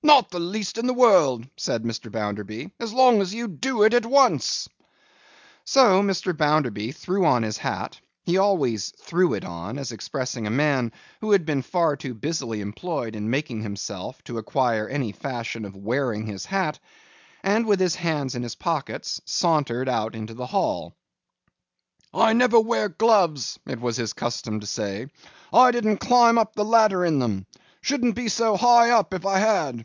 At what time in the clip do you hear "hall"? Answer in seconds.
20.46-20.94